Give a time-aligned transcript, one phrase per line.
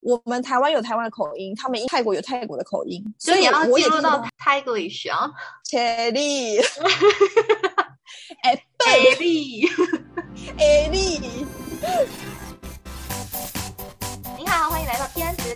[0.00, 5.30] 我们台湾有台湾的口音，他们泰国有泰国的口音，所以我也听进入到到 Taglish 啊，
[5.64, 6.58] 切力，
[8.42, 9.68] 哎贝利。
[10.58, 11.46] 哎力，
[14.38, 15.06] 你好，欢迎来到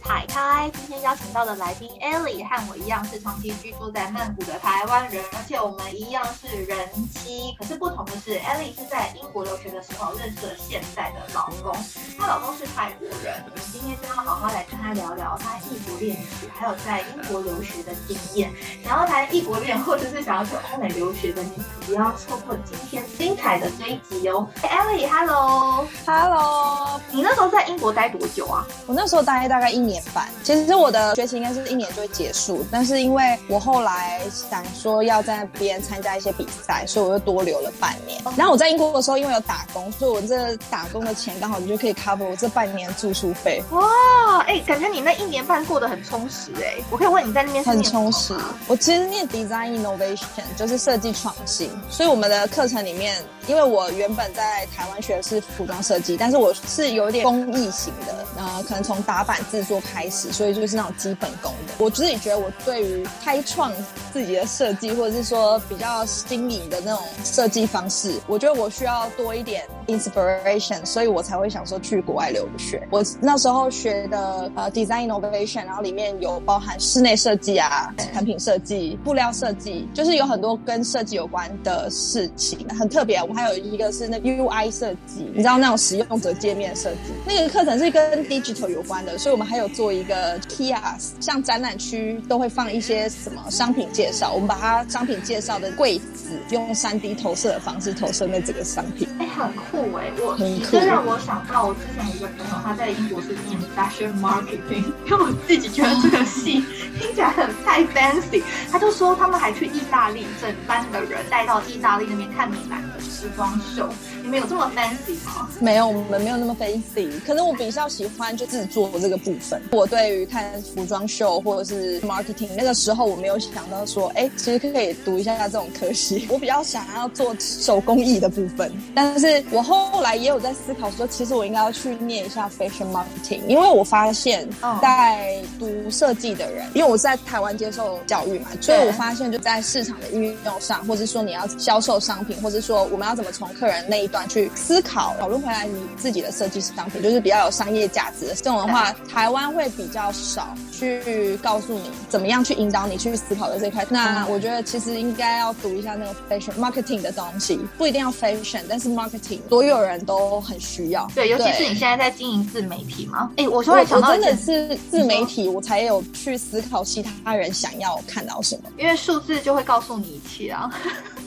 [0.03, 0.71] 台开。
[0.75, 7.55] 今天邀请到的来宾 Ellie 和我一样是长期居住在曼谷的台湾人，而且我们一样是人妻。
[7.59, 11.75] 可是不同的是，Ellie 是在英国留学的时候认识了现在的老公，
[12.19, 13.45] 她老公是泰国人。
[13.47, 18.53] 我们今天就要好好来跟她聊聊她异国恋史，还有在英国留学的经验。
[18.85, 24.47] 想要谈异国恋，或者是想要去欧美留学的你，不要错过今天精彩的这一集哦。
[24.63, 28.65] Ellie，Hello，Hello，你那时候在英国待多久啊？
[28.87, 38.23] 我那时候待大概一年半，其实我的学期应该是一年就会结束，但是因为我后来想说要在那边参加一些比赛，所以我又多留了半年。
[38.37, 48.35] 然后我在英国的时候，因为有打工，所以我这打工的钱刚好就可以 cover 我这半年住宿费，哇，哎、感觉你那一年半过得很充实哎、我可以问你在那边很充实。
[48.67, 53.17] 我其实念 design innovation 就是设计创新，所以我们的课程里面，
[53.47, 61.75] 因为我原本在台湾学的是服装设计，但是我是有点工艺型的，呃，可能从打版制作开始，所以就是那种基本功的。
[61.79, 63.73] 我自己觉得我对于开创
[64.13, 72.87] 自己的设计，或者是说比较新颖的那种设计方式，我觉得我需要多一点 inspiration，所以我才会想说去国外留学。
[72.91, 83.19] 我那时候学的呃 design innovation，然后里面有包含室内设计啊、产品设计、布料设计，就是有很多跟设计有关的事情，很特别。
[83.19, 99.09] 我们还有一个是那 UI 设计，你知道那种使用者界面设计，那个课程是跟 digital 有关的，所以我们还有做一个 kiosk，像展览区都会放一些什么商品介绍，我们把它商品介绍的柜子用 3D 投射的方式投射那整个商品。
[99.19, 100.37] 哎、很酷哎、我
[100.71, 106.65] 这让我想到我之前有一个朋友，他在英国是念 fashion marketing， 因为我自己觉得这个系
[107.01, 113.89] 听起来很太 fancy，他就说他们还去意大利，整班的人带到意大利那边看米兰的时装秀，
[114.25, 115.49] 没有这么 fancy 吗？
[115.61, 117.09] 没有，我们没有那么 fancy。
[117.27, 119.61] 可能我比较喜欢就制作这个部分。
[119.73, 126.27] 我对于看服装秀或者是 marketing 那个时候，我没有想到说，哎，其实可以读一下这种科系。
[126.31, 134.49] 我比较想要做手工艺的部分，但是我后来也有在思考说，其实我应该要去念一下 fashion marketing，因为我发现
[134.81, 153.85] 在读设计的人，因为我是在台湾接受教育嘛，所以我发现就在市场的运用上，或者说你要销售商品，或者说我们要怎么从客人那一端去思考讨论回来你自己的设计师商品，就是比较有商业价值的这种的话，台湾会比较少去告诉你怎么样去引导你去思考的这块。
[153.91, 161.11] 那我觉得其实应该要读一下那个 fashion marketing 的东西，不一定要 fashion，但是 marketing 所有人都很需要。
[161.13, 163.33] 对，尤其是你现在在经营自媒体吗。
[163.37, 168.71] 哎、我突我然想到真的是自媒体，我才有去思考其他人想要看到什么。
[168.79, 170.71] 因为数字就会告诉你一切啊。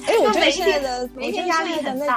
[0.06, 2.14] 哎、我觉得现在的每一天压力的那个，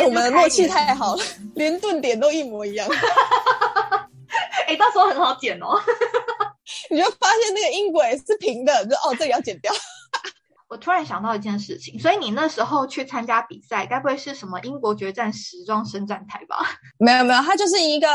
[0.00, 1.22] 哎、我们的默契太好了，
[1.54, 2.88] 连顿点都一模一样。
[4.66, 5.80] 哎、到时候很好剪哦。
[6.90, 9.72] 你就发现那个音轨是平的，就哦，这里要剪掉。
[10.68, 16.56] 我突然想到一件事情，所以你那时候去参加比赛，该不会是什么英国决战时装伸展台吧？
[16.98, 18.08] 没有没有，它就是一个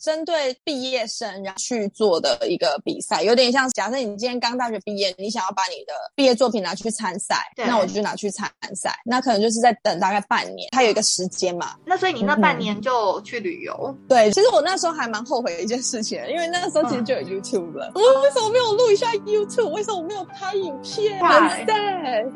[0.00, 11.74] 针对毕业生然后去做的一个比赛，有点像假设你今天刚大学毕业，你想要把你的毕业作品拿去参赛，对那我就拿去参赛，那可能就是在等大概半年，它有一个时间嘛。
[11.84, 19.68] 那所以你那半嗯年就去旅游，对，其实我那时候还蛮后悔的一件事情，因为那时候其实就有 YouTube 了，我为什么没有录一下 YouTube？
[19.70, 21.18] 为什么我没有拍影片？
[21.18, 21.87] 对对，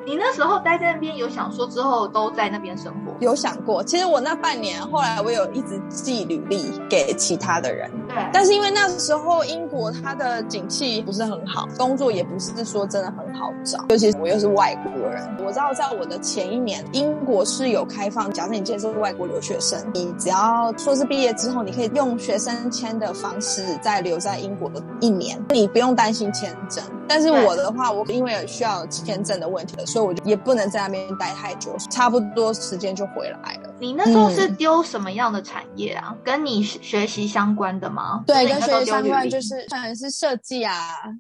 [0.05, 3.13] 你那时候待在那边，有想说之后都在那边生活？
[3.21, 15.23] 有想过，其实我那半年后来我有一直寄履历给其他的人，对，但是因为那时候英国它的景气不是很好，工作也不是说真的很好找，尤其是我又是外国人。
[15.45, 26.83] 我知道在我的前一年，英国是有开放，假设你今天是外国留学生，你只要硕士毕业之后，你可以用学生签的方式再留在英国的一年，你不用担心签证。
[27.15, 33.72] 但是我的话，我因为有需要签证的问题了，所以我就也不能在那边待太久，差不多时间就回来了。
[33.79, 36.15] 你那时候是嗯丢什么样的产业啊？
[36.25, 38.23] 跟你学习相关的吗？
[38.27, 40.79] 对，跟学习相关历就是可能是设计啊、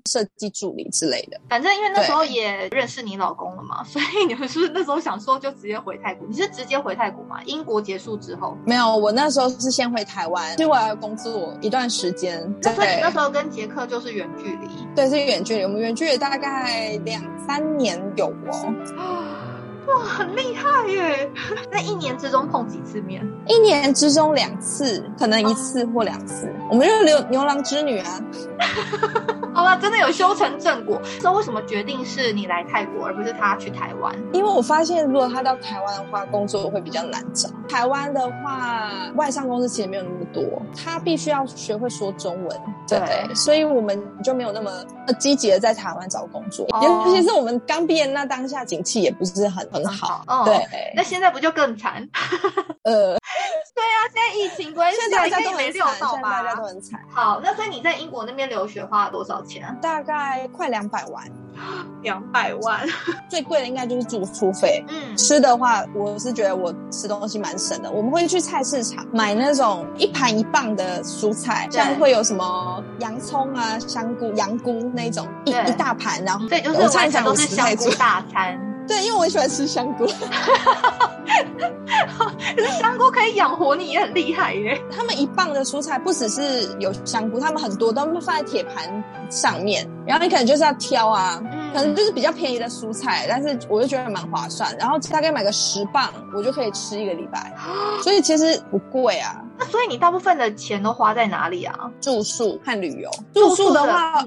[0.08, 1.40] 设计助理之类的。
[1.48, 6.26] 反正因为那时候也认识你老公了嘛， 所以你们是不是那时候想说就直接回泰国？
[6.28, 7.42] 你是直接回泰国吗？
[7.46, 12.40] 英国结束之后，没有，我那时候是先回台湾，其实我要工作一段时间。
[12.62, 14.68] 那所以你那时候跟杰克就是远距离。
[14.94, 18.74] 对，是远距离，我们远距离大概两三年有哦。
[19.86, 21.30] 哇，很厉害耶！
[21.70, 23.26] 那一年之中碰几次面？
[23.46, 26.48] 一年之中两次，可能一次或两次。
[26.70, 28.20] 我们就是牛牛郎织女啊。
[29.54, 31.00] 好吧，真的有修成正果。
[31.22, 34.14] 那为什么决定是你来泰国，而不是他去台湾？
[34.32, 37.48] 因为我发现，如果他到台湾的话，工作会比较难找。
[37.68, 40.42] 台湾的话，外商公司其实没有那么多，
[40.76, 42.60] 他必须要学会说中文。
[42.88, 44.70] 对，所以我们就没有那么
[45.18, 46.66] 积极的在台湾找工作。
[46.82, 50.24] 尤其是我们刚毕业那当下，景气也不是很很好。
[50.44, 52.08] 对，那现在不就更惨？
[52.84, 53.16] 呃。
[53.74, 56.42] 对啊，现在疫情关系，现在大家都没六到吧？
[56.42, 57.00] 大家都很惨。
[57.10, 59.76] 好，那所以你在英国那边留学花了多少钱？
[59.80, 61.24] 大概快两百万。
[62.02, 62.80] 两百万，
[63.28, 64.82] 最贵的应该就是住宿费。
[64.88, 67.90] 嗯，吃的话，我是觉得我吃东西蛮省的。
[67.90, 78.58] 我们会去菜市场买那种一盘一磅的蔬菜，像会有什么洋葱啊、香菇、羊菇那种一一大盘，然后对，就是晚上都是香菇大餐。
[78.92, 80.06] 对，因为我很喜欢吃香菇。
[82.54, 84.78] 可是香菇可以养活你，也很厉害耶。
[84.94, 91.42] 他们一磅的蔬菜不只是有香菇，他们很多都放在铁盘上面，然后你可能就是要挑啊，
[91.72, 94.76] 可能就是比较便宜的蔬菜，但是我就觉得蛮划算。
[94.78, 97.54] 然后大概买个十磅，我就可以吃一个礼拜，
[98.04, 99.42] 所以其实不贵啊。
[99.58, 101.90] 那所以你大部分的钱都花在哪里啊？
[101.98, 103.10] 住宿和旅游。
[103.32, 104.22] 住宿的话。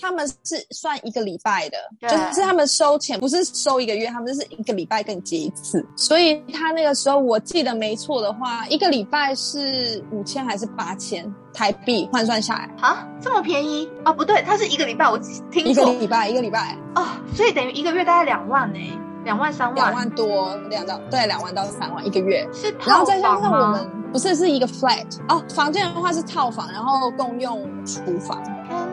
[0.00, 1.78] 他们是算一个礼拜的，
[2.08, 5.84] 就是他们收钱不是收一个月，他们是一个礼拜跟你结一次。
[5.96, 13.06] 所以他那个时候我记得没错的话，一个礼拜是五千还是八千台币换算下来啊？
[13.20, 14.12] 这么便宜啊？
[14.12, 15.18] 不对，他是一个礼拜，我
[15.50, 18.78] 听一个礼拜一个礼拜哦，所以等于一个月大概两万呢，
[19.24, 28.40] 两万三万，两万多，两到对两万到三万一个月是，然后再加上我们不是是一个 flat 哦，房间的话是套房，然后共用厨房。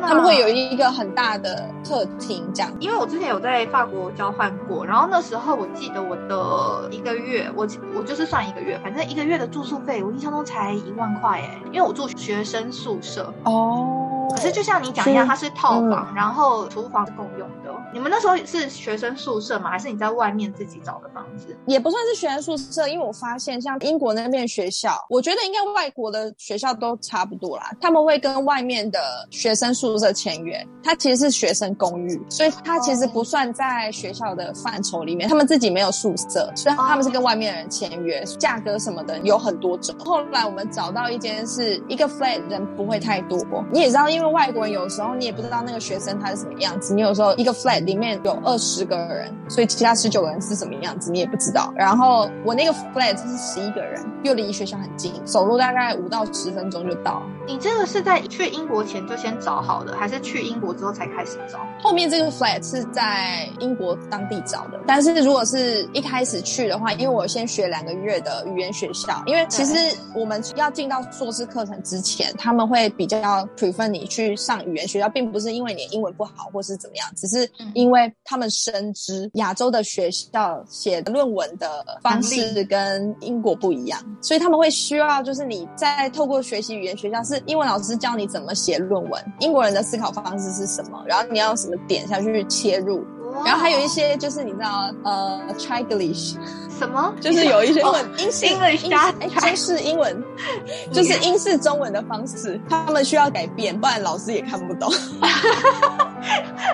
[0.02, 2.72] 他们会有一个很大的客厅，这样。
[2.80, 14.05] 因为我之前有在法国交换过，然后那时候我记得我的一个月，我我就是算一个月，反正一个月的住宿费，我印象中才一万块哎，因为我住学生宿舍哦。
[14.32, 17.74] 可是就像你讲一样，它是套房，然后厨房是共用的。
[17.94, 19.70] 你们那时候是学生宿舍吗？
[19.70, 21.56] 还是你在外面自己找的房子？
[21.66, 27.72] 也不算是学生宿舍，因为我发现像英国那边学校，我觉得应该外国的学校都差不多啦。
[27.80, 29.00] 他们会跟外面的
[29.30, 35.30] 学生宿舍签约，它其实是学生公寓，所以它其实不算在学校的范畴里面。
[35.30, 39.96] 他们自己没有宿舍，虽然他们是跟外面的人签约，价格什么的有很多种。
[40.00, 43.40] 后来我们找到一间是一个 flat，人不会太多。
[43.72, 47.76] 你也知道，因为外国人有时候你也不知道那个学生他是什么样子，你有时候一个 flat。
[47.86, 51.74] 里面有二十个人，所以其他十九个人是什么样子，你也不知道。
[51.76, 57.22] 然后我那个 flat 是十一个人，又离学校很近，走路大概五到十分钟就到。
[57.46, 61.60] 你这个是在去英国前就先找好的，还是去英国之后才开始找？
[61.80, 69.76] 后面这个 flat 是在英国当地找的，但是如果是一开始去的话，因为我先学两个月的语言学校，因为其实
[70.16, 77.50] 我们要进到硕士课程之前，他们会比较 prefer 你去上语言学校，并不是因为你英文不好或是怎么样，只是。
[77.74, 93.04] 因为他们深知亚洲的学校写论文的方式跟英国不一样，所以他们会需要就是你在透过学习语言学校是英文老师教你怎么写论文，英国人的思考方式是什么，然后你要什么点下去切入，
[93.44, 96.46] 然后还有一些就是你知道呃 t r i g l i s h
[96.80, 97.14] 什么？
[97.22, 100.24] 就是有一些英英式英文加中式英文，
[100.92, 104.92] 就是英式中文的方式，他们需要改变，不然老师也看不懂。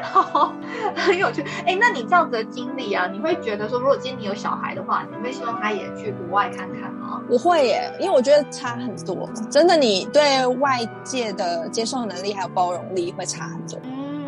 [0.01, 0.51] 好，
[0.95, 1.43] 很有趣。
[1.67, 7.21] 哎，那你这样子的经历啊，你会觉得说，如果今天你有小孩的话，你会希望他也去国外看看吗？
[7.29, 9.29] 我会耶，因为我觉得差很多。
[9.51, 13.79] 真的，你对外界的接受能力还有包容力会差很多。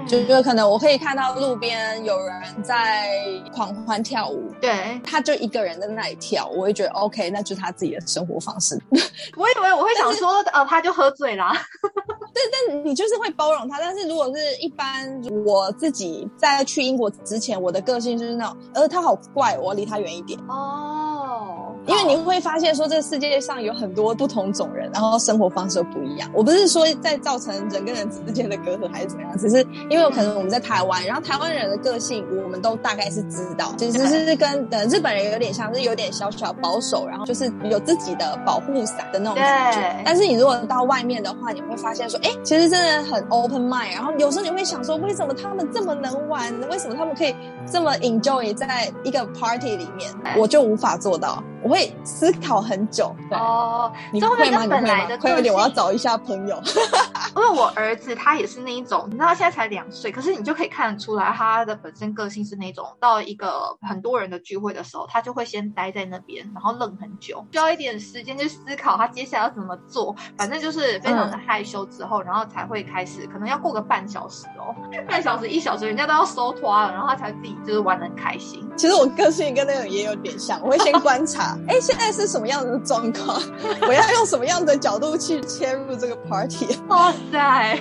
[0.06, 3.10] 就觉得可能我可以看到路边有人在
[3.54, 8.80] 狂欢跳舞，对，他就一个人在那里跳，我会觉得 OK，那就是他自己的生活方式。
[9.38, 11.54] 我以为我会想说，呃，他就喝醉啦。
[12.34, 13.80] 对，但你就是会包容他。
[13.80, 20.40] 但是如果是一般我自己在去英国之前，我的个性就是那种，呃，他好怪，我离他远一点。
[20.48, 21.73] 哦。
[21.86, 26.30] 因为你会发现说，这个世界上有很多不同种人，然后生活方式都不一样。
[26.34, 40.02] 我不是说在造成人跟人之间的隔阂还是怎么样，只是因为可能我们在台湾，然后台湾人的个性我们都大概是知道，其实是跟呃日本人有点像，是有点小小保守，然后就是有自己的保护伞的那种感觉。
[40.06, 43.92] 但是你如果到外面的话，你会发现说，哎，其实真的很 open mind。
[43.94, 46.54] 然后有时候你会想说，为什么他们这么能玩？
[46.70, 47.36] 为什么他们可以
[47.70, 50.10] 这么 enjoy 在一个 party 里面？
[50.38, 51.44] 我就无法做到。
[51.64, 53.16] 我会思考很久。
[53.30, 54.44] 对，哦，你这会吗？
[54.44, 55.16] 你会跟本来的？
[55.16, 56.62] 吗快点，我要找一下朋友。
[57.36, 70.16] 因为我儿子他也是那一种，你知道他现在才两岁，可是你就可以看得出来他的本身个性是那种，到一个很多人的聚会的时候，他就会先待在那边，然后愣很久，需要一点时间去思考他接下来要怎么做。
[70.38, 74.76] 反正就是非常的害羞之后，然后才会开始，可能要过个半小时哦，
[75.10, 78.64] 半小时一小时，人家都要收拖了，然后他才自己就是玩的很开心。
[78.78, 83.42] 其实我个性跟那个也有点像，我会先观察，哎，现在是什么样的状况，
[83.88, 86.78] 我要用什么样的角度去切入这个 party。
[86.90, 87.80] 哇塞，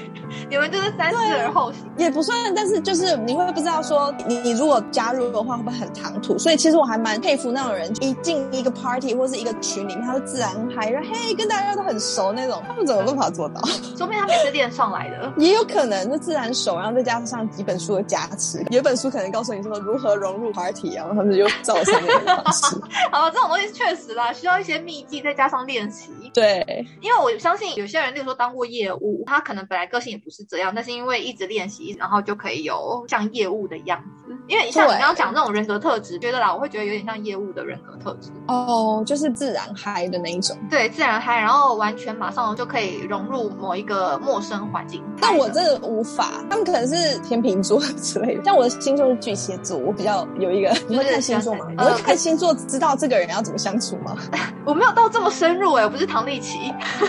[0.48, 1.82] 你们就是三思而后行。
[1.96, 13.60] 也不算，但是就是你会不知道说你你如果加入的话会不会很唐突，所以其实我还蛮佩服那种人，一进一个 party 或是一个群里面，他就自然嗨，然后嘿跟大家都很熟那种，他们怎么办法做到？
[13.96, 15.32] 说明他们也是练上来的。
[15.36, 22.76] 也有可能就自然熟，然后再加上几本书的加持，有本书可能告诉你说如何融入 party，然后他们就照着上面的方式。
[23.10, 26.10] 好，这种东西确实啦，需要一些秘技，再加上练习。
[26.32, 34.21] 对，因为我相信有些人，例如说当过业务，他可能本来个性也不是这样，但是因为一直练习，然后就可以有像业务的样子。
[34.48, 38.30] 因为像你对刚刚讲那种人格特质，觉得啦，我会觉得有点像业务的人格特质。
[38.48, 40.56] 哦，就是自然嗨的那一种。
[40.68, 45.02] 对，自然嗨，然后完全马上就可以融入某一个陌生环境。
[45.20, 48.44] 但我真的无法，他们可能是天秤座 之类的。
[48.44, 51.66] 像我的星座是巨蟹座，我比较有一个，你会看星座吗？
[51.70, 54.16] 你呃会看星座知道这个人要怎么相处吗？
[54.66, 56.58] 我没有到这么深入哎、我不是唐立奇，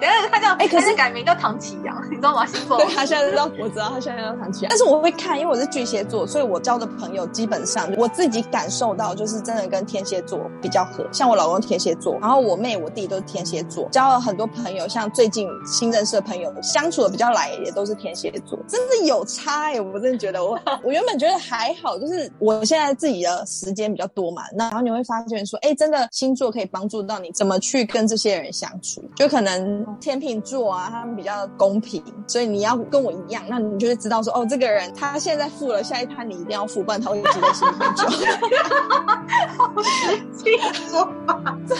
[0.00, 2.44] 等下他叫哎可是改名叫唐启阳，你知道吗？
[2.46, 11.06] 星座对他现在知道，我知道他现在叫唐启阳，但是我会看，因为我是巨蟹座，所以我交的朋友基本上我自己感受到，就是真的跟天蝎座比较合。
[11.12, 38.06] 像我老公天蝎座，然后我妹、我弟都是天蝎座，交了很多朋友，像最近新认识的朋友，相处的比较来也都是天蝎座，真的有差哎、我真的觉得我 我原本觉得还好，就是我现在自己的时间比较多嘛，那然后你会发现说，哎，真的星座可以帮助到你怎么去跟这些人相处，就可能天秤座啊，他们比较公平，所以你要跟我一样，那你就会知道说，哦，这个人他现在付了，下一摊你一定要付，不然他会记在心里很久。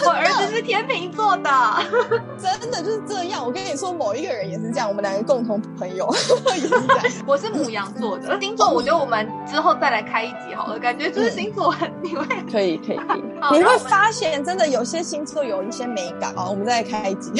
[0.05, 1.49] 我儿子是天秤座的。
[2.37, 3.45] 真的就是这样。
[3.45, 7.05] 我跟你说，某一个人也是这样，我们两个共同朋友也是这样。
[7.25, 16.33] 我是母羊座的星座，我觉得我们之后再来开一集好了，感觉就是星座很你会可以可以可以，好你会发现真的有些星座有一些美感。
[16.35, 17.31] 啊，我们再来开一集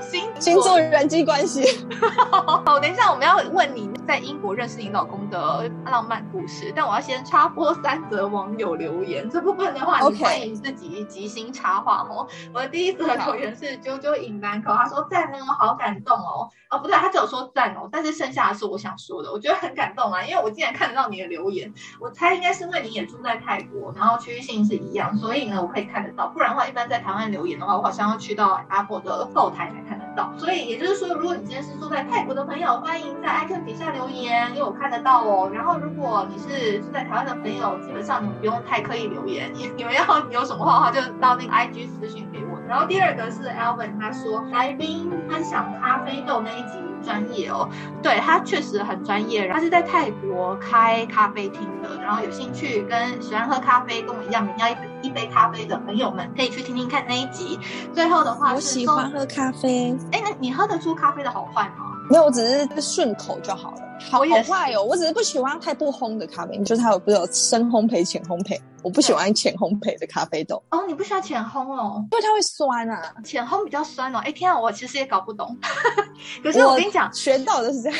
[0.00, 1.86] 星星座人际关系。
[2.30, 9.28] 好，等一下我们要问你在英国认识你老公的浪漫故事，但我要先插播三则网友留言。
[9.30, 12.26] 这部分的话，欢迎自己即兴插话哦。
[12.52, 16.48] 我的第一则留言是啾啾引兰口，他说赞哦，好感动哦。
[16.70, 26.28] 哦，不对，他只有说赞哦，但是剩下的是我想说的，我觉得很感动啊，因为我竟然看得到你的留言，我猜应该是因为你也住在泰国，然后区域性是一样，所以呢我可以看得到。
[26.28, 30.13] 不然的话，一般在台湾留言的话，我好像要去到 Apple 的后台才看得到。
[30.36, 35.50] 所以也就是说，如果你今天是住在泰国的朋友，欢迎在 icon 底下留言，因为我看得到哦。
[35.52, 42.53] 然后如果你是住在台湾的朋友，基本上你们不用太刻意留言，你你们要有什么话的话，就到那个 IG 私讯给我。
[42.68, 47.68] 然后第二个是 Alvin，他说来宾分享咖啡豆那一集专业哦，
[48.02, 57.58] 对他确实很专业，他是在泰国开咖啡厅的，然后有兴趣跟喜欢喝咖啡跟我一样，每要一杯一杯咖啡的朋友们，可以去听听看那一集。
[57.92, 61.84] 最后的话我喜欢喝咖啡，哎，那你喝得出咖啡的好坏吗？
[62.10, 63.78] 没有，我只是顺口就好了。
[64.10, 73.14] 好坏哦，我只是不喜欢太不烘的咖啡，就是它有不是有深烘焙、浅烘焙，我不喜欢浅烘焙的咖啡豆，哦，你不喜欢浅烘哦，因为它会酸啊。
[73.24, 74.18] 浅烘比较酸哦。
[74.18, 75.56] 哎，天啊，我其实也搞不懂。
[76.42, 77.98] 可是我跟你讲，学到的是这样。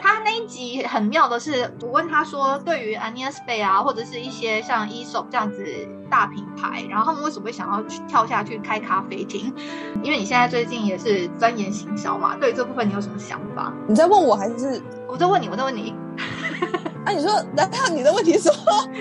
[0.00, 5.66] 他那一集很妙的是，我问他说，对于 Anias Bay 啊，或者是一些像 ESOP 这样子
[6.10, 9.52] 大品牌，然后他们为什么会想要去跳下去开咖啡厅？
[10.02, 13.72] 因为你现在最近也是钻研行销嘛，对于这部分你有什么想法？
[13.88, 14.80] 你在问我还是？
[15.14, 15.94] 我在问你，我在问你，
[17.04, 18.88] 啊，你说，难道你的问题是什么？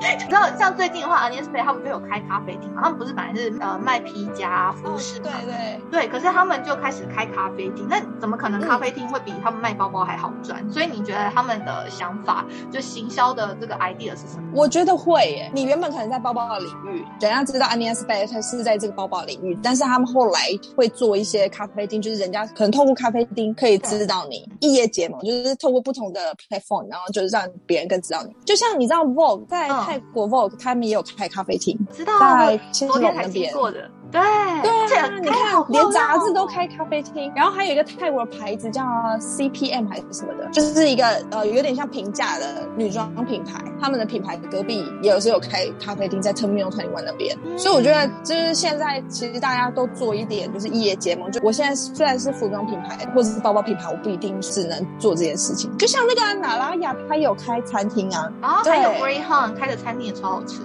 [0.00, 10.64] 你知道像最近的话，Ania Spay 他们就有开咖啡厅嘛，他们不是本来是呃卖皮夹、服饰嘛，对对，对，可是他们就开始开咖啡厅，那怎么可能咖啡厅会比他们卖包包还好赚？
[10.72, 14.50] 所以你觉得他们的想法，就行销的这个 idea 是什么？
[14.54, 15.50] 我觉得会耶。
[15.54, 20.40] 你原本可能在包包的领域，人家知道 Anias Bay 它是在这个包包领域，但是他们后来
[20.76, 28.34] 会做一些咖啡厅，就是人家可能透过咖啡厅可以知道你异业结盟，就是透过不同的 platform，然后就是让别人更知道你。
[28.44, 33.30] 就像你知道 Vogue 在嗯泰国 Vogue 他们也有开咖啡厅，知道啊，在我青龙那边。
[33.30, 33.90] 经过的。
[34.10, 34.20] 对
[34.62, 36.68] 对啊，你看连杂志都开。
[36.68, 38.82] 咖啡厅，然后还有一个泰国的牌子叫
[39.18, 47.36] CPM 还是什么的，就是一个呃有点像平价的女装品牌，他们的品牌隔壁也有时候有开咖啡厅，在 Terminal Twenty One 那边。
[47.56, 51.32] 所以我觉得就是现在其实大家都做一点就是异业结盟。
[51.32, 55.74] 就我现在虽然是服装品牌或者是包包品牌，我不一定只能做这件事情。
[55.78, 60.60] 就像那个娜拉雅，她有开餐厅啊，啊，还有 Greyhound 开的餐厅也超好吃。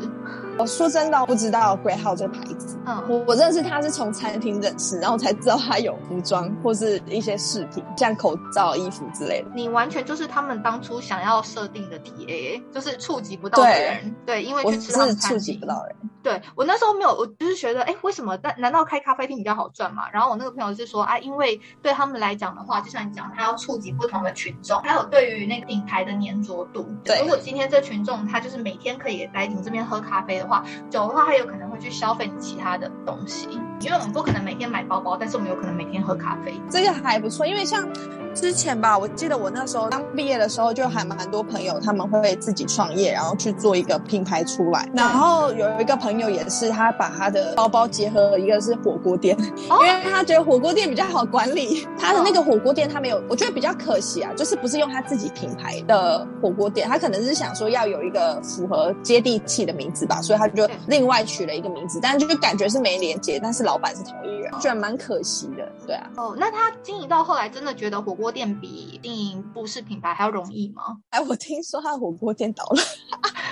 [0.58, 2.78] 我说真的，不知道 Greyhound 这个牌子。
[2.86, 9.50] 嗯，我我认识他是从餐厅认识，然后才知道他有服装或是一些饰品，像口罩、衣服之类的。
[9.56, 14.16] 你完全就是他们当初想要设定的 TA，就是触及不到的人。
[14.26, 15.96] 对，因为去吃他们触及不到人。
[16.22, 18.38] 对我那时候没有，我就是觉得，哎，为什么？
[18.38, 20.04] 但难道开咖啡厅比较好赚吗？
[20.12, 26.88] 然后我那个朋友是说，啊，因为对他们来讲的话，就像你讲，他要触及不同的群众，还有对于那个品牌的粘着度。
[27.04, 33.48] 对，如果今天这群众他就是每天可以来你这边喝咖啡的话，酒的话他有可能会去消费你其他的东西，
[33.84, 37.88] 因为我们不可能每天买包包，但是我们有可能每天喝咖啡，这个还不错，因为像。
[38.34, 44.90] 之前吧，我记得我那时候刚毕业的时候，就还蛮多朋友他们会自己创业，然后去做一个品牌出来。
[44.92, 51.88] 然后有一个朋友也是，他把他的包包结合一个是火锅店，因为他觉得火锅店比较好管理。
[51.96, 65.72] 他的那个火锅店他没有，我觉得比较可惜啊，就是不是用他自己品牌的火锅店，他可能是想说要有一个符合接地气的名字吧，所以他就另外取了一个名字，但是就感觉是没连接，但是老板是同一人，觉得蛮可惜的。
[65.88, 66.10] 对啊。
[66.18, 68.34] 哦，那他经营到后来真的觉得火锅。
[68.34, 70.82] 店比经营布饰品牌还要容易吗？
[71.12, 72.82] 哎，我听说他火锅店倒了。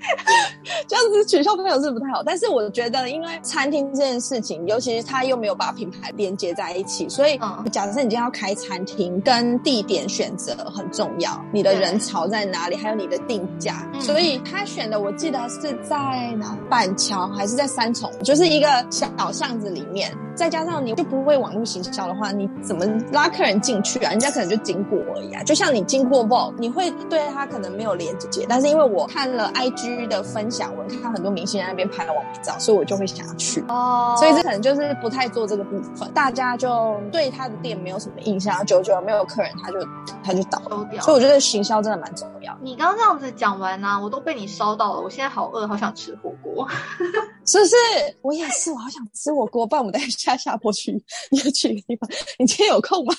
[0.88, 7.38] 这样子取笑朋友是不太好，但是我觉得，因为餐厅这件事情，尤其是他又没有把品牌连接在一起，所以
[7.70, 24.10] 假设你今天要开餐厅，跟地点选择很重要，你的人潮在哪里，还有你的定价，所以他选的我记得是在哪板桥还是在三重，就是一个小巷子里面，再加上你就不会网络行销的话，你怎么拉客人进去啊？
[24.10, 30.00] 人家可能就经过而已啊，就像你经过 VOG，你会对他可能没有连接，但是因为我看了 IG。
[30.08, 33.62] 的分享，我看很多明星在那边拍网美照，所以我就会想要去。
[33.68, 39.78] 哦，所以这可能就是不太做这个部分，大家就对他的店没有什么印象，久久没有客人，他就
[40.24, 40.88] 他就倒了。
[41.00, 42.39] 所以我觉得行销真的蛮重要。
[42.62, 46.68] 你刚刚这样子讲完呢，我都被你烧到了，我现在好饿，好想吃火锅，
[47.46, 47.76] 是不是？
[48.22, 49.66] 我也是，我好想吃火锅。
[49.66, 50.92] 不然我们等下下坡去
[51.30, 53.14] 你要去一个地方，你今天有空吗？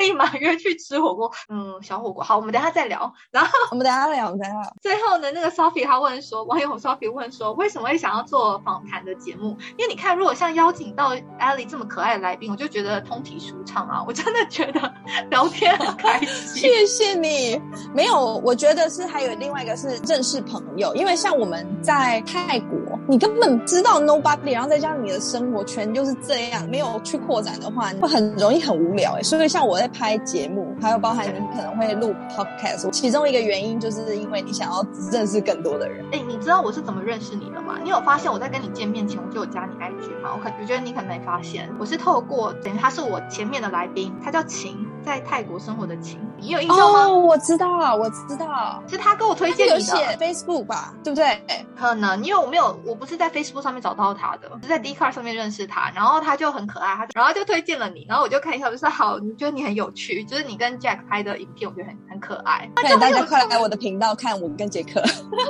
[0.00, 2.24] 立马约去吃火锅，嗯，小火锅。
[2.24, 3.12] 好，我们等下再聊。
[3.30, 4.74] 然后我们等下聊，我们等下聊。
[4.80, 9.56] 最后呢，那个 Sophie 他问说，网友 Sophie 问说，为什么会想要做访谈的节目？
[9.76, 14.92] 因为你看，如果像邀请到 allie 这么可爱的来宾，我就觉得通体舒畅啊，我真的觉得
[15.30, 16.62] 聊天很开心。
[16.70, 17.60] 谢谢你。
[17.94, 29.22] 没有，我觉得是还有另外一个是认识朋友，因为像我们在泰国，你根本知道 Nobody，然后再加上你的生活圈就是这样，没有去扩展的话，会很容易很无聊哎。
[29.22, 36.04] 所以像我在拍节目，还有包含你可能会录 podcast，其中一个原因就是因为你想要认识更多的人。
[36.12, 37.78] 哎，你知道我是怎么认识你的吗？
[37.82, 40.30] 你有发现我在跟你见面前我就有加你 IG 吗？
[40.32, 47.06] 我可我觉得你可能没发现，我是透过等于他是我前面的来宾，他叫晴，在泰国生活的情，你有印象吗？
[47.06, 50.94] 哦，我知道，我知道，是他给我推荐你的 Facebook 吧？
[51.02, 51.40] 对不对？
[51.76, 62.68] 可能因为我没有，我不是在 Facebook 上面找到他的，是在 d c a r 上面认识他，然后他就很可爱，他然后就推荐了你，然后我就看一下，我就说好，你觉得你很有趣，就是你跟 Jack 拍的影片，我觉得很很可爱。
[62.76, 65.00] 欢迎大家快来我的频道看我跟杰克。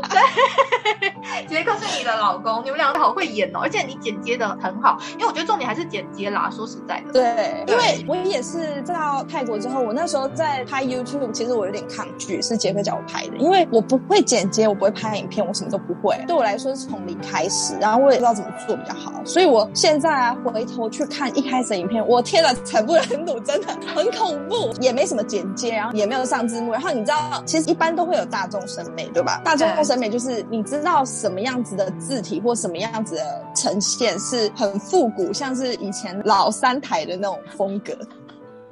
[0.08, 6.48] 对， 杰克是你的老公，你们两个好会演哦，而且你剪接的很好，因为我觉得重点还是剪接啦。
[6.50, 29.40] 说实在的，对，因为我也是到泰国之后，我那时候在拍 YouTube，其实我有点抗拒，是杰克叫我拍的，因为我不会剪接，我不会拍影片，我什么都不会，对我来说是从零开始，然后我也不知道怎么做比较好，所以我现在啊回头去看一开始的影片，我天呐，惨不忍睹，真的很恐怖，也没什么剪接，然后也没有上字幕，然后你知道，其实一般都会有大众审美，对吧？
[29.44, 33.22] 大众审美就是你知道什么样子的字体或什么样子的
[33.54, 37.92] 呈现是很复古，像是以前老三台的那种风格。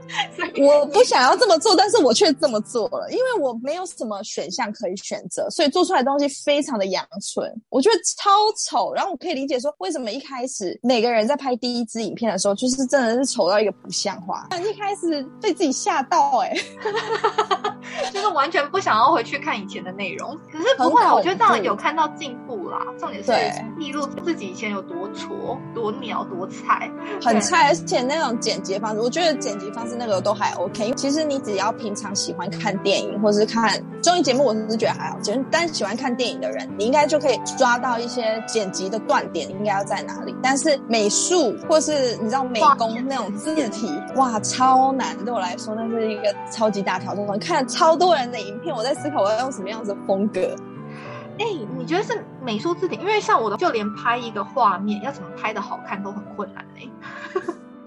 [0.61, 8.31] 我不想要这么做，但是我却这么做了，因为我没有什么选项可以选择，所以做出来的东西非常的阳春，我觉得超
[8.64, 8.92] 丑。
[8.94, 16.57] 然后我可以理解说，为什么一开始每个人在拍第一支影片的时候，就是真的是丑到一个不像话，一开始被自己吓到，哎，
[18.12, 20.37] 就是完全不想要回去看以前的内容。
[20.51, 22.79] 可是不会，我觉得这样有看到进步啦。
[22.99, 23.33] 重点是
[23.79, 26.90] 记录自己以前有多挫、多鸟、多菜，
[27.23, 29.97] 很菜，而且那种剪辑方式，我觉得剪辑方式。
[29.98, 30.92] 那个都还 OK。
[30.92, 35.18] 其实你只要平常喜欢看电影或是看综艺节目，我是觉得还好。
[35.20, 40.34] 其实但喜欢看电影的人，你应该就可以抓到一些剪辑的断点应该要在哪里。
[40.42, 45.16] 但是美术或是你知道美工那种字体，哇，超难。
[45.24, 47.38] 对我来说，那是一个超级大挑战。
[47.40, 50.40] 看超多人的影片，我在思考我要用什么样子的风格。
[51.38, 51.44] 哎，
[51.76, 52.96] 你觉得是美术字体？
[53.00, 56.88] 因为像我的，就连拍一个画面要怎么拍的好看都很困难哎。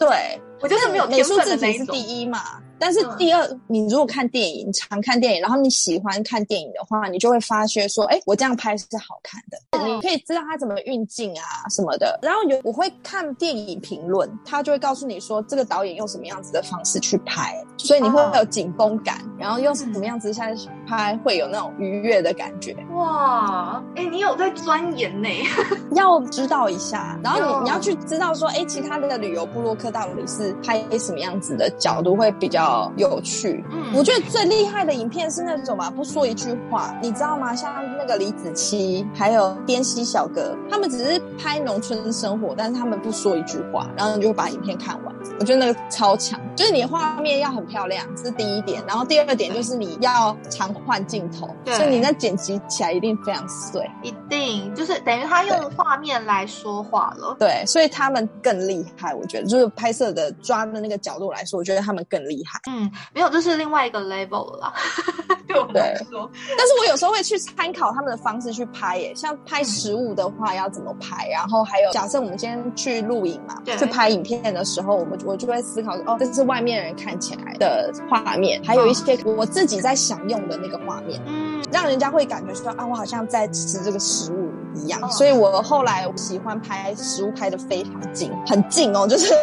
[0.02, 2.40] 对，我就是没有美术字体是第一嘛。
[2.82, 9.86] 但是第二，你如果看电影，常看电影，然后你喜欢看电影的话，你就会发现说，哎，我这样拍是好看的。
[9.86, 12.18] 你可以知道它怎么运镜啊什么的。
[12.24, 19.20] 然后有我会看电影评论，他就会告诉你说，这个导演用什么样子的方式去拍，所以你会有紧绷感。
[19.38, 22.76] 然后用什么样子下去拍，会有那种愉悦的感觉。
[22.96, 25.30] 哇，哎，你有在钻研呢？
[25.96, 27.20] 要知道一下。
[27.24, 32.71] 然后你你要去知道说，哎，其他的旅游部落客到底是拍什么样子的角度会比较。
[32.98, 37.56] 有趣，嗯，我觉得最厉害的影片是那种嘛，不说一句话，你知道吗？
[37.56, 45.16] 像那个李子柒，还有滇西小哥，他们只是拍农村生活，但是他们不说一句话，然后你就把影片看完。
[45.40, 48.82] 我觉得那个超强，就是你画面要很漂亮，这是第一点。
[48.88, 57.36] 然后第二点就是你要常换镜头，所以你那剪辑起来一定非常碎，一定就是等于他用画面来说话了。
[57.40, 62.60] 对，所以他们更厉害，我觉得就是拍摄的抓的那个角度来说，我觉得他们更厉害。
[62.70, 64.72] 嗯，没有，这是另外一个 level 了。
[65.48, 85.12] 对我来说， 但是我有时候会去参考他们的方式去拍，耶，像拍食物的话要怎么拍，然后还有假设我们今天去录影嘛，去拍影片的时候，我们我就会思考哦，这是外面人看起来的画面，还有一些我自己在享用的那个画面，嗯，让人家会感觉说啊，我好像在吃这个食物一样。
[85.12, 89.34] 所以我后来喜欢拍食物，拍的非常近，很近哦，就是。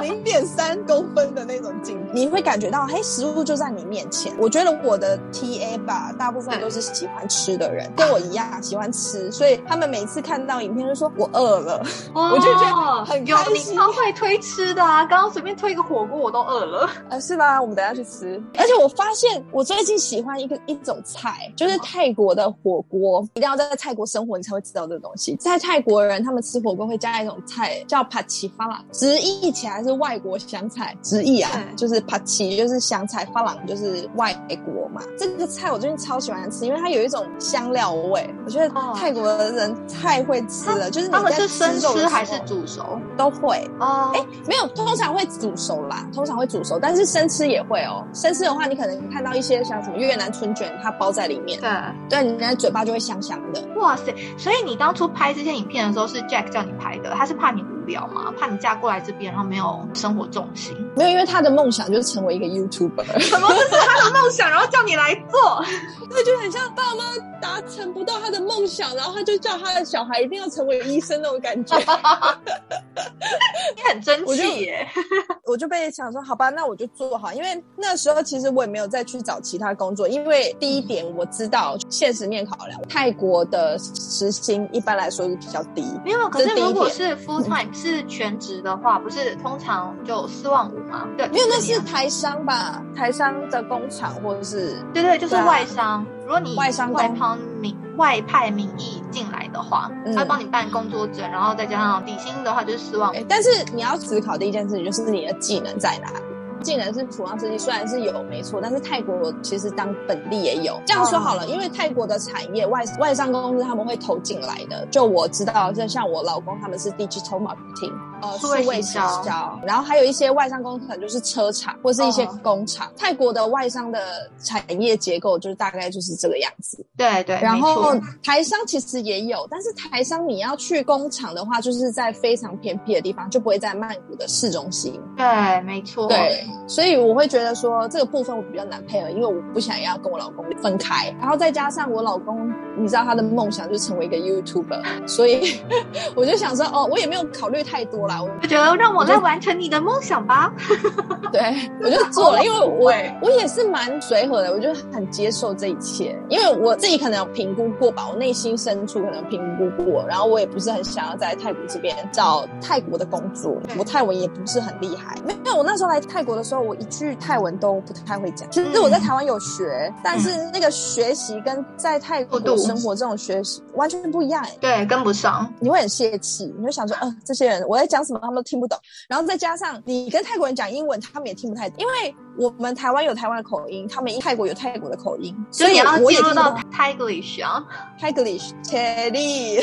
[0.00, 4.32] 零点三公分的那种镜，你会感觉到，嘿，食物就在你面前。
[4.38, 11.82] 我觉得我的 T A 吧，大部分都是喜欢吃的人，跟我一样喜欢吃，所以他们每次看到影片就说我饿了，
[12.14, 13.76] 我就觉得很开心。
[13.76, 16.88] 超会推吃的啊，刚刚随便推一个火锅我都饿了。
[17.08, 17.60] 呃，是吧？
[17.60, 18.40] 我们等下去吃。
[18.56, 25.34] 而且我发现我最近喜欢一个一种菜，就是泰国的火锅，一定要在泰国生活你才会知道这个东西。
[25.36, 29.79] 在泰国人他们吃火锅会加一种菜叫帕奇发拉，直译起来。
[29.82, 34.32] 是外国香菜直译啊，就是帕奇，就是香菜，发廊就是外
[34.64, 35.00] 国嘛。
[35.18, 38.28] 这个菜我最近超喜欢吃，因为它有一种香料味。
[38.44, 44.10] 我觉得泰国的人太会吃了，就是他们是生吃还是煮熟都会哦。
[44.14, 48.04] 哎，没有，通常会煮熟啦，通常会煮熟，但是生吃也会哦。
[48.12, 51.70] 生吃的话，你可能看到一些像什么越南春卷，它包在里面，对，
[52.08, 53.62] 对，你的嘴巴就会香香的。
[53.76, 54.14] 哇塞！
[54.36, 58.32] 所以你当初拍这些影片的时候是 Jack 叫你拍的，他是怕你无聊吗？
[58.38, 59.80] 怕你嫁过来这边然后没有。
[59.94, 63.18] 生活重心没有，因为他的梦想就是成为一个 YouTuber。
[63.20, 64.48] 什么这是他的梦想？
[64.48, 65.64] 然后叫你来做，
[66.08, 67.04] 那就很像爸妈
[67.40, 71.76] 达成不到他的梦想，然后他就叫他的小孩一定要成为医生那种感觉。
[73.76, 74.86] 你很争气耶！
[75.46, 77.32] 我就被想说，好吧，那我就做好。
[77.32, 85.84] 因为那时候其实我也没有再去找其他工作，因为第一点我知道现实面考量，泰国的时薪一般来说是比较低。
[86.04, 89.96] 没有，可是如果是 full time 是全职的话，不是通常。
[90.04, 91.06] 就四万五吗？
[91.16, 96.04] 对，因为那是台商吧，台商的工厂或者是对对，就是外商。
[96.30, 103.16] 如果你外商外派名外派名义进来的话，他帮你办工作证，然后再加上底薪的话就是四万五。
[103.28, 106.24] 但是你要思考的一件事情就是你的技能在哪里。
[106.62, 110.80] 技能是服装设计，虽然是有没错，但是泰国其实当本地也有。
[110.86, 114.86] 这样说好了，因为泰国的产业外外商公司他们会投进来的。
[114.86, 119.60] 就我知道，就像我老公他们是 digital marketing，呃，数位营销。
[119.64, 122.90] 然后还有一些外商公司可能就是车厂或是一些工厂。
[122.96, 126.84] 泰国的外商的产业结构就是大概就是这个样子。
[126.96, 135.00] 对对，然后台商其实也有，但是台商你要去工厂的话，就是在非常偏僻的地方，就不会在曼谷的市中心。
[135.16, 136.06] 对，没错。
[136.08, 136.44] 对。
[136.66, 145.60] 所以我会觉得说这个部分我比较难配合，因为我不想要跟我老公分开，然后再加上我老公，你知道他的梦想就是成为一个 YouTuber，所以
[146.14, 150.52] 我就想说，哦，我也没有考虑太多啦，我就觉得让我来完成你的梦想吧。
[151.32, 152.92] 对，我就做了，因为我
[153.22, 166.60] 我也是蛮随和的，我就很接受这一切，因为我自己可能有评估过吧，我内心深处可能评估过，然后我也不是很想要在泰国这边找泰国的工作，我泰文也不是很厉害，没有，我那时候来泰国的时候。
[166.60, 168.46] 我一句泰文都不太会讲。
[168.50, 174.44] 其实我在台湾有学，但是那个学习跟在泰国生活这种学习完全不一样。
[174.60, 178.78] 对，跟不上，你会很泄气，你会想说，呃，这些人我在讲讲什么他们都听不懂。
[179.08, 187.62] 然后再加上你跟泰国人讲英文，他们也听不太懂，因为我们台湾有台湾的口音，他们泰国有泰国的口音，所以我也进入到听不懂 Taglish 啊
[188.00, 189.62] Taglish、Cherry、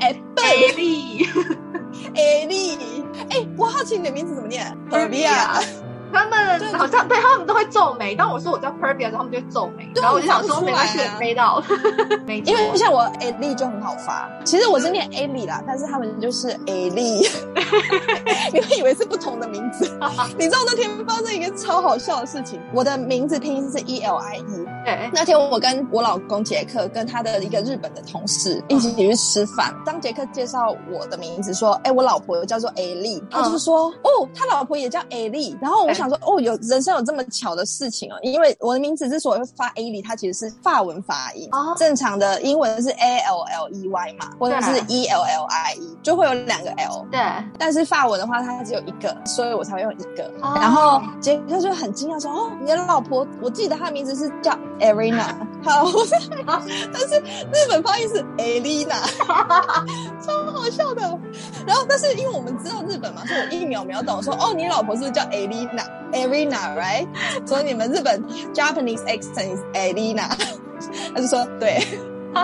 [0.00, 1.26] Apple、， Ellie。
[2.14, 3.04] Ellie。
[3.30, 9.90] 哎，我好奇你的名字怎么念 b e r b i a 他们对好像对他们都会皱眉，当我说我叫 Pervia 的时候，他们就会皱眉。
[9.94, 11.62] 然后我就想说，没关系，飞到。
[12.26, 17.20] 没因为像我 A 丽就很好发，其实我是念 A 丽啦，但是他们就是 A 丽，
[18.52, 19.84] 你会以为是不同的名字。
[20.38, 24.66] 你知道那天发生一个超好笑的事情，我的名字拼音是 E L I E。
[24.84, 45.44] 对，那天我跟我老公杰克跟他的一个日本的同事一起去吃饭，当杰克介绍我的名字说：“哎、我老婆叫做 A 丽。”他就说：“哦，他老婆也叫 A 丽。”然后我想说：“哦，有人生有这么巧的事情哦，因为我的名字之所以会发 A 里，它其实是法文发音，哦正常的英文是 A L L E Y 嘛，或者是 E L L
[45.44, 47.04] I E，就会有两个 L。
[47.10, 47.20] 对，
[47.58, 50.24] 但是法文的话，它只有一个，所以我才会用一个。
[50.40, 55.26] 哦然后杰克就很惊讶说：“哦，你的老婆，我记得她的名字是叫 Arena。
[55.64, 55.84] ”好，
[56.46, 59.02] 但是日本发音是 Elena，
[60.24, 61.02] 超好笑的。
[61.66, 65.87] 然后，但是因为我们知道日本嘛，所以我一秒秒懂说：“哦，你老婆是不是叫 Elena？Arena，right？”
[67.44, 68.22] 所以你们日本
[68.54, 70.28] Japanese accent is Elena。
[71.14, 71.86] 他就说：“对。”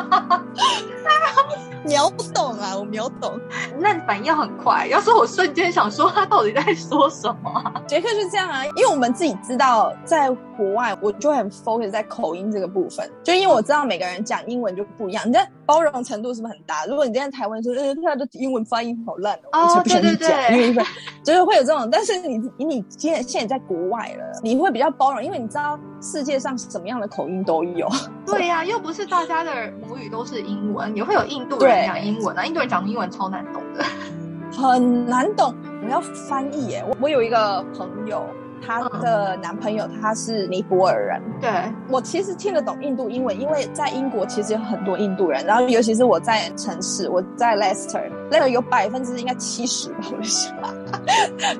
[1.86, 3.38] 秒懂啊，我秒懂。
[3.78, 4.86] 那反应要很快。
[4.86, 16.86] 要是我瞬间想说他到底在说什么啊，杰克是这样啊，因为我们自己知道，在国外我就很 focus 在口音这个部分，就因为我知道每个人讲英文就不一样，你的包容程度是不是很大？
[16.86, 20.84] 如果你在台湾说，呃，他的英文发音好烂哦，哦我才不想去讲，因为
[21.22, 27.88] 就是会有这种，但是你你你现在现在在国外了，你会比较包容，因为你知道世界上什么样的口音都有。
[28.26, 29.50] 对呀、又不是大家的
[29.86, 33.84] 母语都是英文，也会有印度人对讲英文啊，印度人讲英文超难懂的。
[34.56, 36.84] 很难懂，我要翻译耶。
[36.88, 38.24] 我我有一个朋友，
[38.66, 41.50] 她的男朋友他是尼泊尔人，对，
[41.88, 50.54] 我其实听得懂印度英文，因为在英国其实有很多印度人，然后尤其是我在城市，我在 Leicester，Leicester 有百分之应该七十吧，我想，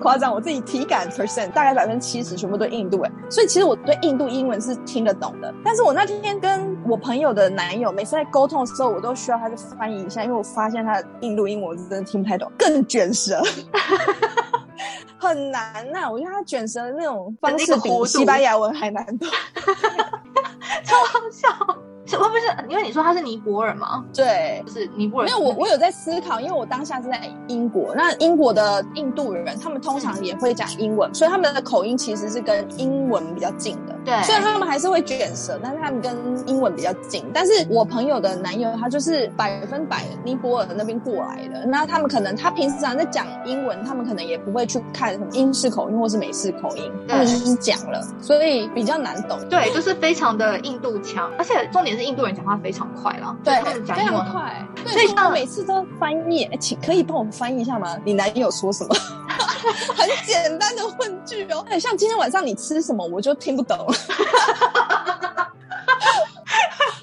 [0.00, 5.52] 夸张，我自己体感 percent 大概百分之七十全部都印度人，所以其实我对印度英文是听得懂的。
[5.64, 13.42] 但是我那天跟我朋友的男友每次在沟通的时候，我都需要他去翻译一下，因为我发现他的印度英文我是真的听不太懂，更卷舌。
[15.18, 19.28] 很难呐、我觉得他卷舌的那种方式比西班牙文还难懂。
[20.84, 21.93] 超好笑。
[22.06, 24.04] 是会不会是因为你说他是尼泊尔吗？
[24.14, 33.94] 对，就是尼泊尔没有我，我有在思考，因为我当下是在英国，那英国的印度人他们通常也会讲英文，所以他们的口音其实是跟英文比较近的。
[34.04, 36.14] 对，虽然他们还是会卷舌，但是他们跟
[36.46, 37.24] 英文比较近。
[37.32, 49.38] 但是我朋友的男友他就是百分百尼泊尔那边过来的，那他们可能他平时常在讲英文，他们可能也不会去看什么英式口音或是美式口音，他们就是讲了，所以比较难懂。
[49.48, 54.66] 对，就是非常的印度腔，而且重点是印度人讲话非常快啦，对，他们讲非常快。
[54.86, 57.96] 所以像每次都翻译，哎，请可以帮我翻译一下吗？
[58.04, 58.94] 你男友说什么？
[59.96, 61.64] 很简单的问句哦。
[61.68, 63.86] 很，像今天晚上你吃什么，我就听不懂了。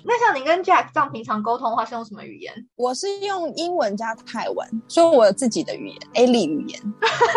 [0.04, 2.54] 那像你跟 Jack 这样平常沟通的话，是用什么语言？
[2.76, 6.80] 我是用英文加泰文，所以我有自己的语言 A 里语言。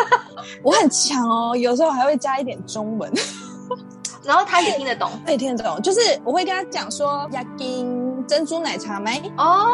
[0.63, 3.13] 我很强哦，有时候还会加一点中文，
[4.25, 5.81] 然后他也听得懂他也听得懂。
[5.83, 9.21] 就是我会跟他讲说雅金珍珠奶茶没？
[9.37, 9.67] 哦。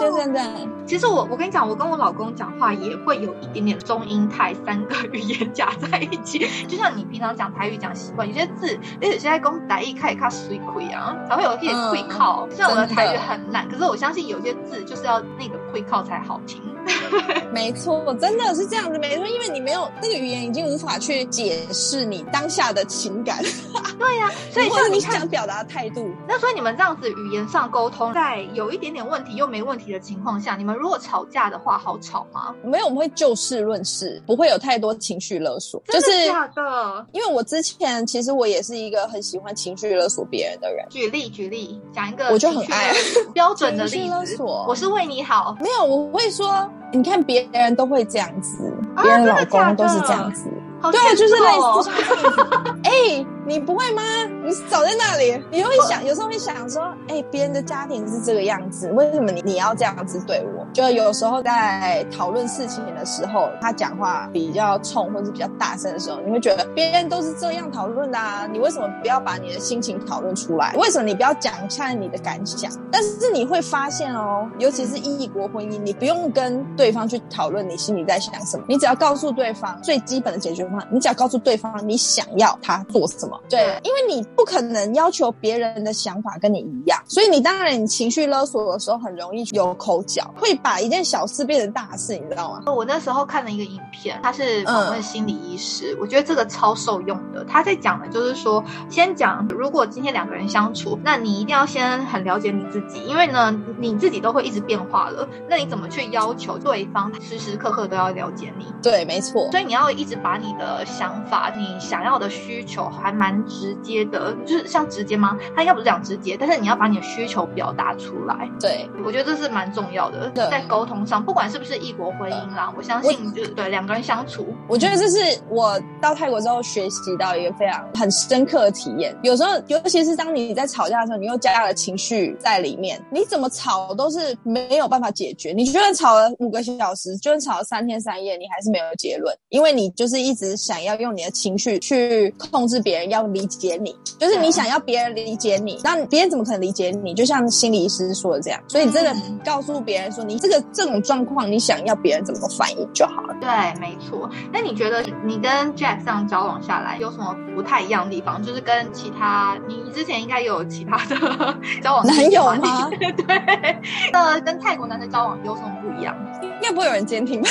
[0.00, 0.42] 先生的，
[0.84, 12.48] 其实我我跟你讲，我跟我老公讲话也会有一点点中英泰三个语言夹在一起，就像你平常讲台语讲习惯，有些字，而且现在讲台语开始看水亏啊，才会有一点嗯会靠。
[12.50, 16.60] 虽然我的台语很烂，可是我相信有些字就是要那个会靠才好听。
[17.52, 23.42] 没错，真的是这样子，没错，因为你没有那个语言，已经无法去解释你当下的情感，
[23.98, 26.10] 对呀、 所以像你想表达的态度。
[26.28, 32.54] 那所以你们这样子语言上沟通，在有一点点问题又没问题的情况下，你们如果吵架的话，好吵吗？
[32.62, 35.82] 没有，我们会就事论事，不会有太多情绪勒索。
[35.88, 37.06] 就是假的？
[37.12, 40.86] 因为我之前其实我也是一个很喜欢情绪勒索别人的人。
[40.90, 42.92] 举例举例，讲一个我就很爱
[43.32, 44.14] 标准的例子。
[44.14, 50.48] 勒索我是为你好，没有，我会说，你看别人都会这样子，啊别人老公都是这样子。
[50.80, 52.80] 好对，啊就是类似像这样子。
[52.84, 54.02] 哎、你不会吗？
[54.44, 60.66] 你早在那里，你会想，有时候会想说，哎、别人的家庭是这个样子，为什么你你要这样子对我？
[60.72, 70.74] 就有时候在讨论事情的时候，他讲话比较冲或者是比较大声的时候，你会觉得别人都是这样讨论的啊，你为什么不要把你的心情讨论出来？
[70.76, 72.68] 为什么你不要讲一下你的感想？
[72.90, 83.35] 但是你会发现哦，尤其是异国婚姻，你不用跟对方去讨论你心里在想什么，你只要告诉对方最基本的解决方案，你只要告诉对方你想要他做什么。
[83.48, 92.62] 对，因为你不可能要求别人的想法跟你一样，所以你当然你情绪勒索的时候很容易有口角，会把一件小事变成大事，你知道吗？
[92.66, 97.44] 我那时候看了一个影片，他是访问心理医师，我觉得这个超受用的。
[97.44, 108.66] 他在讲的就是说，先讲如果今天两个人相处，那你一定要先很了解你自己，因为呢你自己都会一直变化了，那你怎么去要求对方时时刻刻都要了解你？
[108.82, 109.50] 对，没错。
[109.50, 115.38] 所以你要一直把你的想法、你想要的需求，还蛮直接的，就是像直接吗？
[115.54, 118.48] 他应该不是讲直接，但是你要把你的需求表达出来。
[118.60, 129.16] 对，我觉得这是蛮重要的，在沟通上，不管是不是异国婚姻啦，我相信就是对两个人相处，我觉得这是我到泰国之后学习到一个非常很深刻的体验。
[129.22, 135.52] 有时候，尤其是当你在吵架的时候，你又加了情绪在里面，你怎么吵都是没有办法解决。
[135.52, 147.14] 你就算吵了五个小时，就算吵了三天三夜，你还是没有结论，因为你就是一直想要用你的情绪去控制别人，要理解你，就是你想要别人理解你，那别人怎么可能理解你？
[147.14, 153.34] 就像心理医师说的这样，所以你真的告诉别人说，你这个这种状况，你想要别人怎么反应就好了。
[153.40, 153.48] 对，
[153.80, 154.28] 没错。
[154.52, 158.42] 那你觉得你跟 Jack 这样交往下来，有什么不太一样的地方？
[158.42, 161.16] 就是跟其他，你之前应该有其他的
[161.82, 162.90] 交往男友吗？
[162.98, 163.80] 对，
[164.12, 166.14] 那跟泰国男生交往有什么不一样？
[166.42, 167.50] 应该不会有人监听吧？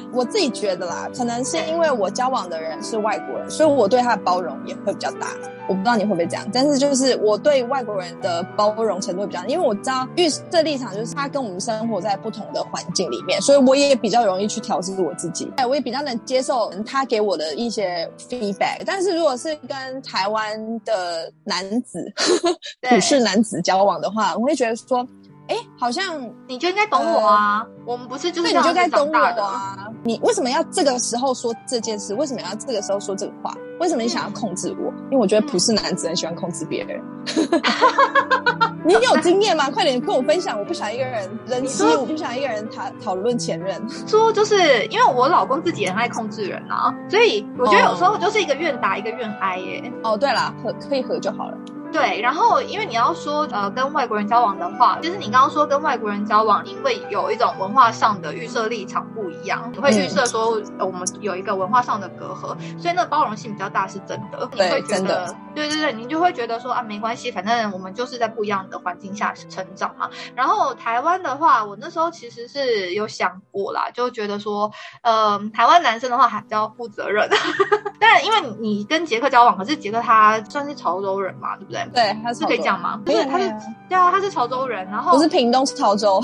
[0.12, 5.28] 我自己觉得啦，可能是因为我交往的人是外国人，所以我对他的包容也会比较大。
[5.68, 15.52] 我不知道你会不会这样，但是就是我对外国人的包容程度比较，因为我知道预设立场就是他跟我们生活在不同的环境里面，所以我也比较容易去调试我自己。
[15.56, 18.80] 哎，我也比较能接受他给我的一些 feedback。
[18.86, 22.10] 但是如果是跟台湾的男子，
[22.88, 25.06] 普世男子交往的话，我会觉得说。
[25.48, 26.04] 哎，好像
[26.46, 27.66] 你就应该懂我啊！
[27.86, 29.88] 我们不是就是你就该懂我啊！
[30.04, 32.14] 你为什么要这个时候说这件事？
[32.14, 33.52] 为什么要这个时候说这个话？
[33.80, 34.92] 为什么你想要控制我？
[35.10, 37.00] 因为我觉得普世男子很喜欢控制别人。
[38.84, 39.70] 你有经验吗？
[39.70, 40.58] 快点跟我分享！
[40.58, 43.82] 我不想一个人人妻，我不想一个人讨讨论前任。
[44.06, 49.92] 说就是因为我老公自己很爱控制人啊，所以我觉得有时候就是一个愿打一个愿挨耶。
[50.02, 51.58] 哦，对了，和可以和就好了。
[51.92, 64.48] 对，然后因为你要说呃跟外国人交往的话，其实你刚刚说跟外国人交往，因为有一种文化上的预设立场不一样，你会预设说我们有一个文化上的隔阂，所以那包容性比较大是真的。
[64.52, 70.10] 你会觉得，对对对，你就会觉得说啊没关系，反正我们就是在不一样的环境下成长嘛。
[70.34, 74.70] 然后台湾的话，我那时候其实是有想过啦，就觉得说，
[75.02, 77.28] 呃，台湾男生的话还比较负责任，
[77.98, 81.77] 但因为你跟杰克交往，可是杰克他算是潮州人嘛，对不对？
[81.92, 83.00] 对，他是可以讲吗？
[83.04, 83.54] 不是，他是
[83.88, 86.22] 对啊，他是潮州人，然后不是屏东，是潮州，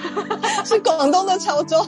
[0.64, 1.84] 是广东的潮州。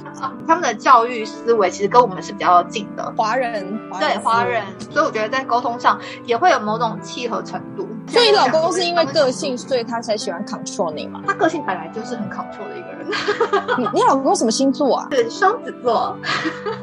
[0.46, 3.64] 他们的教育思维其实跟我们是比较近的，华人
[3.98, 7.88] 对华人，所以我觉得在沟通上也会有某种契合程度。
[8.06, 11.22] 所以老公是因为个性，所以他才喜欢 control 你嘛？
[11.26, 12.93] 他个性本来就是很 control 的一个人。
[13.78, 15.08] 你 你老公什么星座啊？
[15.12, 16.16] 是双子座。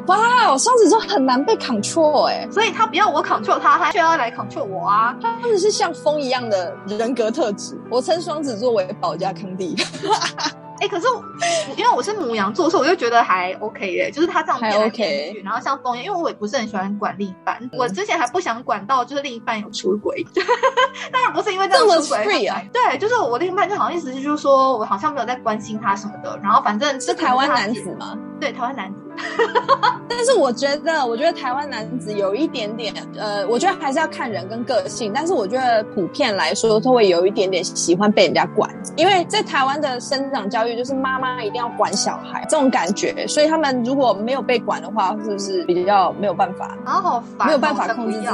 [0.08, 5.16] 哇，双子座很难被 control 哎，所以他不要我 control 他，他却要来 control 我啊。
[5.22, 7.80] 他们是像风一样的人格特质。
[7.90, 9.76] 我称双子座为保家坑弟。
[10.82, 11.06] 哎，可是
[11.78, 20.26] 因为我是母羊座，所以我就觉得还 OK 耶，就是他这样还 OK，然后像风一样，因为我也不是很喜欢管另一半，我之前还不想管到就是另一半有出轨，
[21.14, 28.18] 当然不是因为这样出轨啊，对，就是我另一半就好像意思就是说我好像没有在关心他什么的，然后反正是台湾男子吗？
[28.42, 29.00] 对，台湾男子。
[30.10, 35.12] 但是我觉得，我觉得台湾男子有一点点，呃，我觉得还是要看人跟个性。
[35.14, 46.76] 但是我觉得普遍来说，都会有一点点喜欢被人家管，因为在台湾的生长教育就是妈妈一定要管小孩这种感觉，所以他们如果没有被管的话，是不是比较没有办法？
[46.84, 48.28] 好好烦，没有办法控制自己，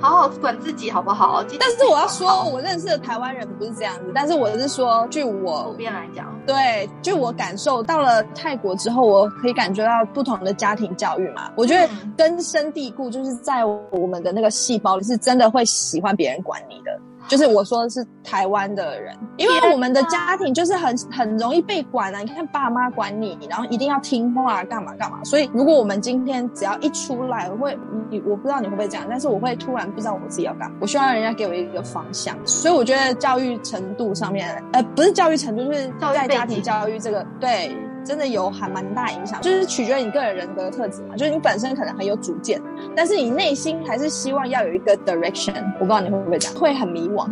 [0.00, 1.42] 好好管自己好不好？
[1.58, 4.12] 但是我要说，我认识的台湾人不是这样子。
[4.14, 10.24] 但是我是说，据我普遍来讲，对，据我感受到了泰国之后，我可以感觉到不。
[10.24, 11.86] 同的家庭教育嘛，我觉得
[12.16, 16.98] 根深蒂固，就是在我们的那个细胞里，是真的会喜欢别人管你的。
[17.28, 22.20] 就是我说的是台湾的人，因为我们的家庭就是很很容易被管啊。
[22.20, 25.22] 你看爸妈管你，然后一定要听话，干嘛干嘛。
[25.24, 27.76] 所以如果我们今天只要一出来，我会
[28.08, 30.76] 你我不知道你会不会这样，但是我会突然不知道我自己要干嘛。
[30.80, 32.34] 我需要人家给我一个方向。
[32.46, 37.76] 所以我觉得教育程度上面，呃，不是教育程度，就是在家庭教育这个对。
[38.04, 41.16] 真的有还蛮大影响，就是取决于你个人人格特质嘛。
[41.16, 42.60] 就是你本身可能很有主见，
[42.94, 45.54] 但是你内心还是希望要有一个 direction。
[45.74, 47.26] 我不知道你会不会这样，会很迷惘。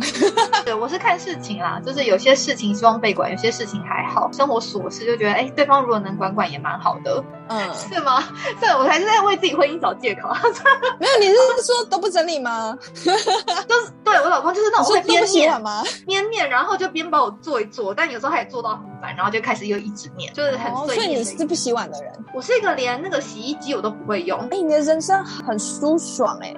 [0.65, 4.29] 对，我是看事情啦，就是有些事情希望被管，有些事情还好。
[4.31, 7.23] 生活琐事就觉得，哎，对方如果能管管也蛮好的。
[7.49, 8.23] 嗯，是吗？
[8.59, 10.29] 对，我还是在为自己婚姻找借口。
[10.99, 11.35] 没有，你是
[11.65, 12.77] 说都不整理吗？
[12.93, 13.11] 就
[13.81, 15.83] 是对我老公就是那种会边念吗？
[16.07, 20.95] 边念，然后就边帮我做一做，但有时候他也做到很烦，然后就开始又一直念，就是很碎。
[20.95, 24.39] 所以你是不洗碗的人，我是一个连那个洗衣机我都不会用。
[24.39, 26.55] 哎，你的人生很舒爽哎！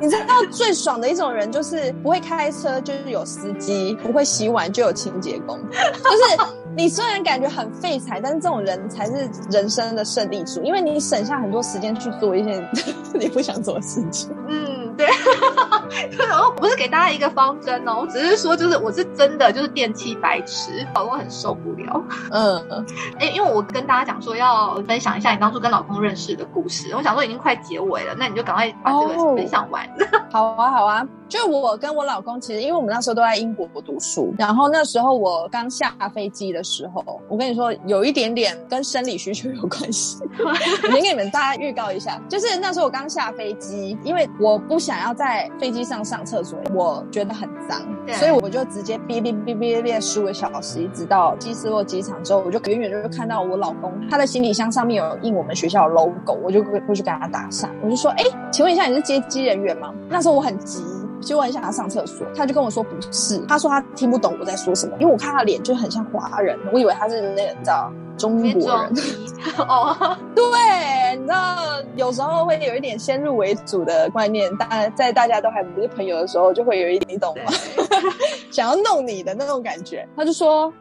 [0.00, 5.58] 你知道最爽的一种人就是不会开车，就是有司机；不会洗碗就有清洁工。
[5.70, 12.68] 就是你虽然感觉很废柴，但是这种人才是人生的胜利组，因为你省下很多时间去做一些
[13.14, 14.30] 你不想做的事情。
[14.48, 15.06] 嗯，对。
[16.16, 22.02] 然后不是给大家一个方针哦，我只是说就是我是真的就是电器白痴，老公很受不了。
[22.30, 22.86] 嗯。
[23.18, 29.84] 哎，因为我跟大家讲说要分享一下你当初跟老公认识的故事，我想说已经快结尾了，那你就赶快把这个分享完。
[30.30, 31.06] 好啊，好啊。
[31.30, 40.18] 就我跟我老公，其实因为我们那时候都在英国读书，然后那时候我刚下飞机的时候，我跟你说有一点点跟生理需求有关系。
[40.36, 47.80] 我先给你们大家预告一下，就是那时候我刚下飞机，因为我不想要在飞机上上厕所，我觉得很脏，
[48.14, 60.82] 所以我就直接憋憋憋憋憋十五个小时，一直到基斯洛机场之后，我就远远就看到我老公他的行李箱上面有印我们学校的 logo，我就过去跟他搭讪，我就说：“哎，请问一下你是接机人员吗？”那时候我很急。
[61.20, 68.92] 就问一下他上厕所，他就跟我说不是，他说他听不懂我在说什么，因为我看他脸就很像华人，我以为他是那个你知道中国人
[69.68, 69.96] 哦，
[70.34, 71.56] 对，你知道
[71.96, 77.52] 有时候会有一点先入为主的观念，大在大家都还不是朋友的时候，就会有一点你懂吗？
[78.50, 80.72] 想要弄你的那种感觉，他就说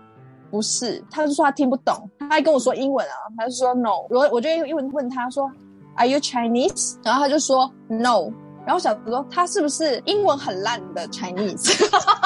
[0.49, 5.49] 不是，他就说他听不懂，他还跟我说英文啊，他就说 no，我我就用英文问他说
[5.95, 6.95] Are you Chinese？
[7.03, 8.31] 然后他就说 no。
[8.65, 11.73] 然后小子说他是不是英文很烂的 Chinese？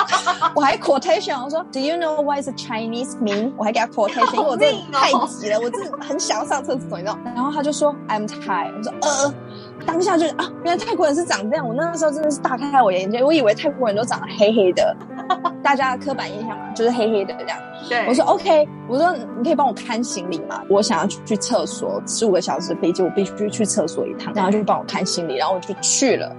[0.55, 3.53] 我还 quotation，我说 Do you know what is Chinese mean？
[3.57, 7.17] 我还给他 quotation，因为我真的太急了，我真的很想要上厕所，你知道？
[7.23, 8.73] 然后他就说 I'm tired，。
[8.77, 9.33] 我说呃，
[9.85, 11.67] 当下就啊，原来泰国人是长这样。
[11.67, 14.95] 我那个时候真的是大开我眼界，我以为泰国人都长得黑黑的，
[15.63, 17.57] 大家的刻板印象嘛，就是黑黑的这样。
[17.89, 20.61] 对，我说 OK，我说你可以帮我看行李吗？
[20.69, 26.35] 我想要去厕所，十五个小时飞机，我必须去厕所一趟，然后就帮我看行李，然后我就去了。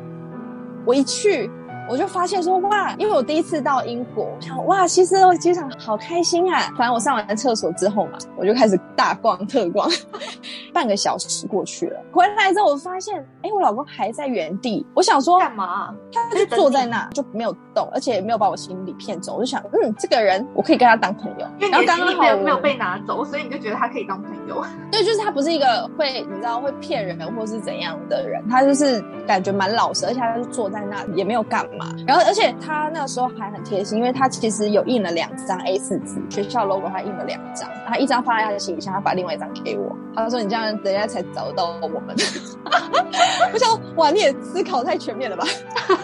[0.84, 1.50] 我一去。
[1.88, 6.60] 我就发现说哇，因为我第一次到英国，我想哇，其实我机场好开心啊。
[6.76, 9.88] 反正我上完厕所之后嘛，我就开始大逛特逛，
[10.72, 12.00] 半个小时过去了。
[12.10, 14.84] 回来之后，我发现哎，我老公还在原地。
[14.94, 15.94] 我想说干嘛？
[16.12, 19.34] 他就坐在那就没有动，而且也没有把我行李骗走。
[19.34, 21.46] 我就想，嗯，这个人我可以跟他当朋友。
[21.58, 24.64] 然后刚刚好没有被拿走，所以你就觉得他可以当朋友。
[24.90, 31.73] 对，就是他不是一个会你知道会骗人或是怎样的人，他就是感觉蛮老实，而且他就坐在那也没有干嘛。
[32.06, 32.54] 然后而且。
[32.64, 39.94] 他那个时候还很贴心，因为他其实有印了两张 A 四纸，学校 logo 他印了两张，他一张放在他的行李箱，他把另外一张给我。
[40.14, 42.14] 他说：“你这样人家才找得到我们。
[43.52, 45.44] ”我想，哇，你也思考太全面了吧？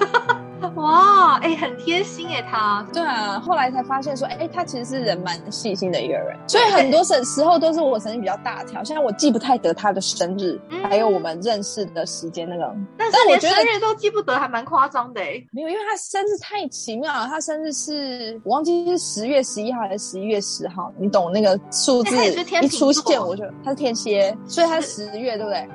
[0.77, 2.87] 哇，哎，很贴心哎，他。
[2.93, 12.75] 对啊，后来才发现说，哎，他其实是人蛮细心的一个人，所以很多时时候都是我神经比较大条，像我记不太得他的生日，还有我们认识的时间那个。
[12.97, 15.43] 但是我觉得生日都记不得，还蛮夸张的哎。
[15.53, 22.17] 没有，因为他生日太奇妙了，他生日是我忘记是十月十一号还是十一月十号，你懂那个数字
[22.63, 25.69] 一出现我就他是天蝎，所以他十月对不对？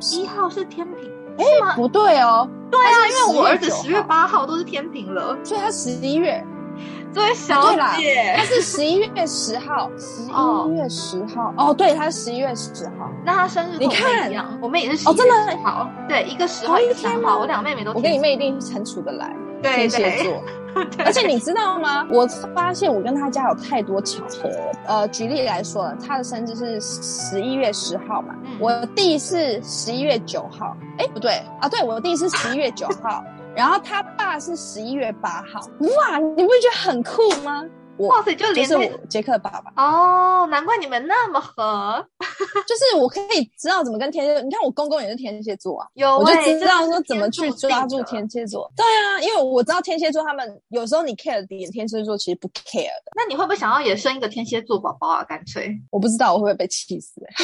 [0.00, 1.19] 十一号是天平。
[1.40, 6.44] 哎，不对哦，对啊，因为我儿子十月八号都是天平了，所以他十一月。
[7.12, 11.52] 对，小姐，他是十一月十号，十一月十号。
[11.56, 13.10] 哦，对，他是十一月十号。
[13.24, 15.08] 那他生日你看一样，我妹也是。
[15.08, 15.34] 哦，真的
[15.64, 15.88] 好。
[16.08, 17.92] 对，一个十号，一个三号，我两妹妹都。
[17.92, 20.42] 我跟你妹一定很处得来，天蝎座。
[21.04, 22.06] 而且你知道吗？
[22.12, 24.48] 我发现我跟他家有太多巧合。
[24.86, 30.76] 呃，举例来说，他的生日是十一月十号嘛，我弟是十一月九号。
[30.98, 33.24] 哎，不对啊，对我弟是十一月九号，
[33.56, 35.60] 然后他爸是十一月八号。
[35.80, 37.64] 哇，你不觉得很酷吗？
[38.00, 42.02] 我哇塞，就连就是我杰克爸爸，哦，难怪你们那么合。
[42.66, 44.42] 就是我可以知道怎么跟天蝎座。
[44.42, 48.70] 你看我公公也是天蝎座啊，有我就欸知道说怎么去抓住天蝎座。
[48.74, 53.12] 对啊，因为我知道天蝎座他们有时候你 care 的点，天蝎座其实不 care 的。
[53.14, 55.24] 那你会不会想要也生一个天蝎座宝宝啊？
[55.24, 57.34] 干脆我不知道我会不会被气死、欸。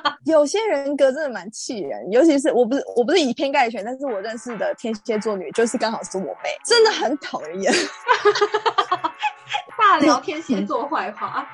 [0.25, 7.73] 有些人格真的蛮气人，尤其是我不是我不是以偏概全，但是我认识的天蝎座女就是刚好是我妹，真的很讨人厌。
[9.77, 11.45] 大聊 天蝎座坏话。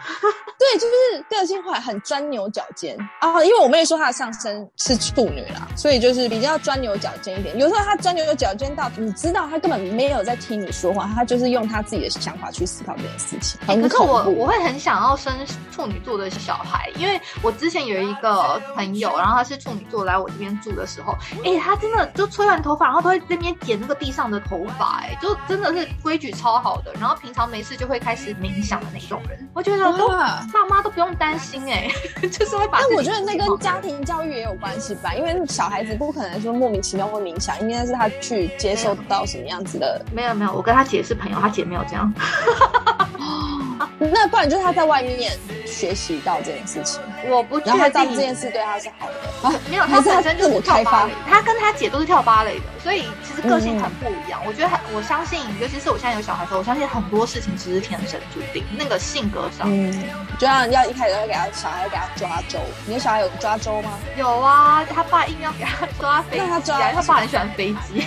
[0.59, 3.41] 对，就是个性化，很钻牛角尖啊。
[3.43, 7.57] 因为我妹说她的上身是处女啦，所以就是比较钻牛角尖一点。
[7.57, 14.26] 有时候她钻牛角尖到你知道她根本没有在听你说话，她就是用她自己的想法去思考这件事情，欸可是我。
[14.38, 15.34] 我会很想要生
[15.72, 26.93] 处女座的小孩，因为我之前有一个朋友，然后他是处女座来我这边住的时候，哎、他真的就吹完头发，然后都会在那边剪那个地上的头发，哎，就真的是规矩超好的。
[26.99, 31.89] 然后平常没事就会开始冥想的那种人，我觉得都哇爸妈都不用担心哎、
[32.32, 40.03] 就是会把但我觉得那跟家庭教育也有关系吧，因为小孩子不可能说莫名其妙会冥想，应该是他去接受到什么样子的。
[40.12, 42.12] 没有没有，我跟他姐是朋友，他姐没有这样。
[43.99, 45.32] 那不然就是他在外面
[45.68, 49.47] 学习到这件事情，我不确然后他知道定这件事对他是好的。
[49.47, 54.41] 啊，没有，他他本身就是跳芭蕾，他跟他姐都是跳芭蕾的，所以其实个性嗯很不一样。
[54.45, 59.68] 我觉得很，我相信，尤其是我现在有小孩的时候，我相信很多事情只是天生注定，那个性格上。
[59.70, 59.91] 嗯，
[60.39, 63.91] 就像要一开始要给他小孩给他抓周，你的小孩有抓周吗？
[64.18, 68.05] 有啊，他爸硬要给他抓飞机那他抓啊，他爸很喜欢飞机。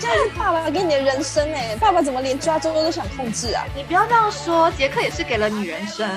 [0.00, 3.64] 这样是爸爸给你的人生哎、爸爸怎么连抓周都想控制啊？
[3.74, 6.08] 你不要这样说，杰克也是给了女人生，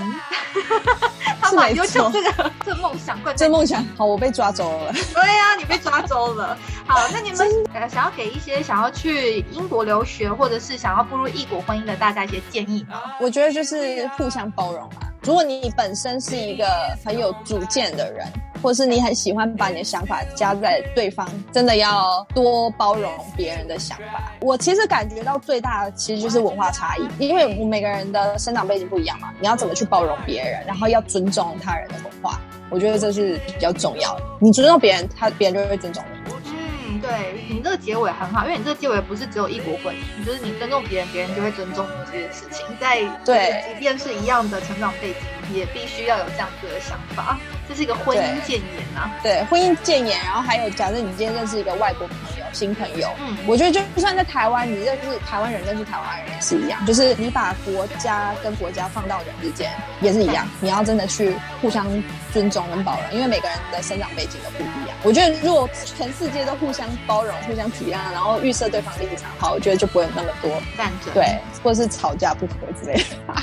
[1.42, 4.94] 他是没把优秀错这个这梦想这梦想好，我被抓走了。
[5.14, 6.58] 对呀、你被抓走了。
[6.88, 13.02] 好，那你们呃想要给一些想要去英国留学，或者是想要步入异国婚姻的大家一些建议吗？
[13.20, 15.08] 我觉得就是互相包容吧。
[15.24, 16.66] 如果你本身是一个
[17.06, 18.28] 很有主见的人，
[18.62, 24.32] 或是你很喜欢把你的想法加在对方，真的要多包容别人的想法。
[24.42, 32.40] 我其实感觉到最大的其实就是文化差异，因为我每个人的生长背景不一样嘛，你要怎么去包容别人，然后要尊重他人的文化，
[32.70, 34.24] 我觉得这是比较重要的。
[34.40, 36.22] 你尊重别人，他别人就会尊重你。
[36.54, 37.10] 嗯，对
[37.50, 42.66] 你这个结尾很好，因为你这个结尾不是只有一国婚姻，就是你尊重别人，别人就会尊重你这件事情。
[42.80, 47.40] 在对即便是一样的成长背景，也必须要有这样子的想法。
[47.72, 61.88] 这是一个婚姻对谏言啊、对，婚姻谏言，然后还有，假设你今天认识一个外国朋友、新朋友，嗯，我觉得就算在台湾，你认识台湾人，认识台湾人也是一样，就是你把国家跟国家放到人之间也是一样，你要真的去互相
[62.34, 64.98] 尊重跟包容，因为每个人的生长背景都不一样。
[65.04, 71.14] 我觉得如果全世界都互相包容、互相体谅，然后预设对方立场好，我觉得就不会有那么多战争。
[71.14, 73.36] 对，或者是吵架不和之类的。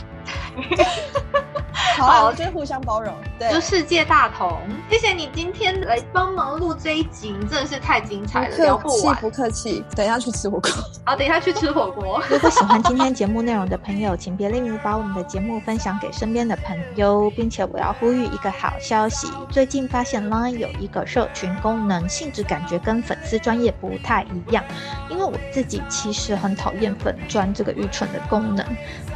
[1.97, 4.57] 好啊，我觉得互相包容，对就，世界大同，
[4.89, 9.17] 谢谢你今天来帮忙录这一集，真的是太精彩了，聊不完。
[9.17, 10.71] 不客气不客气，等一下去吃火锅。
[11.05, 12.23] 好，等一下去吃火锅。
[12.31, 24.63] 如果喜欢今天节目内容的朋友，请别吝于把我们的节目分享给身边的朋友，并且我要呼吁一个好消息：最近发现 Line 有一个社群功能，性质感觉跟粉丝专业不太一样。
[25.11, 28.65] 因为我自己其实很讨厌粉专这个愚蠢的功能。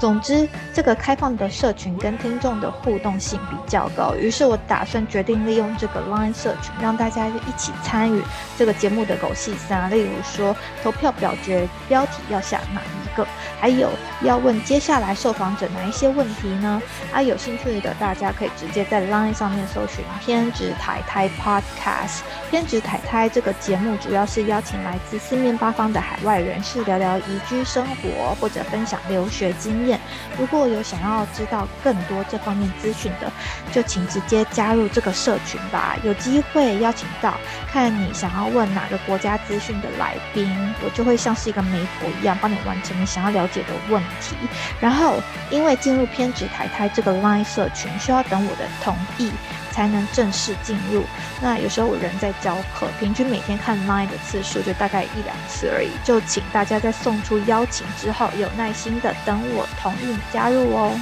[0.01, 8.23] 总之，这个开放的社群跟听众的互动性比较高，于是我打算决定利用这个 Line 社群，让大家一起参与
[8.57, 13.27] 这个节目的狗戏三，例如说投票表决标题要下哪一个，
[13.61, 13.91] 还有
[14.23, 16.81] 要问接下来受访者哪一些问题呢？
[17.13, 22.21] 啊，有兴趣的大家可以直接在 Line 上面搜寻“偏执台胎 Podcast”。
[22.51, 29.99] 偏执台胎这个节目主要是邀请来自四面八方的海外人士聊聊移居生活，或者分享留学经验。
[30.39, 33.31] 如果有想要要知道更多这方面资讯的，
[33.73, 35.97] 就请直接加入这个社群吧。
[36.03, 37.37] 有机会邀请到
[37.71, 44.35] 看你想要问哪个国家资讯的来宾，我就会像是一个媒婆一样，帮你完成你想要了解的问题。
[44.81, 45.21] 然后，
[45.51, 49.31] 因为进入偏执台胎这个 Line 社群，需要等我的同意
[49.73, 51.03] 才能正式进入。
[51.41, 55.91] 那有时候我人在教课，平均每天看 Line 的次数就大概一两次而已。
[56.05, 60.95] 就请大家在送出邀请之后，有耐心的等我同意加入哦。